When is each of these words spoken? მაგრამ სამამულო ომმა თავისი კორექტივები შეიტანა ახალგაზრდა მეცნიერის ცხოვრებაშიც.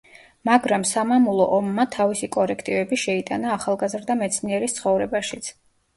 მაგრამ 0.47 0.85
სამამულო 0.91 1.45
ომმა 1.57 1.85
თავისი 1.97 2.29
კორექტივები 2.37 3.01
შეიტანა 3.03 3.53
ახალგაზრდა 3.59 4.17
მეცნიერის 4.23 4.77
ცხოვრებაშიც. 4.79 5.53